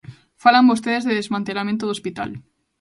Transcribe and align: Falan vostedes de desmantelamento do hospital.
Falan 0.43 0.69
vostedes 0.71 1.03
de 1.05 1.17
desmantelamento 1.19 1.83
do 1.85 1.93
hospital. 1.95 2.29